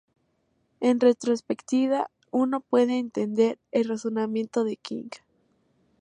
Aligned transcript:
En 0.79 0.99
retrospectiva, 0.99 2.09
uno 2.31 2.61
puede 2.61 2.97
entender 2.97 3.59
el 3.71 3.87
razonamiento 3.87 4.63
de 4.63 4.77
King. 4.77 5.09